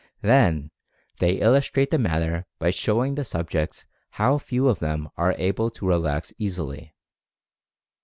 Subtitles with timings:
[0.23, 0.71] Then
[1.19, 5.69] they illustrate the matter by showing the sub jects how few of them are able
[5.69, 6.95] to relax easily.